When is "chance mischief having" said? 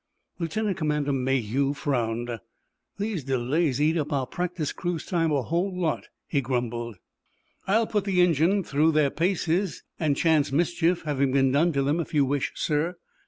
10.17-11.31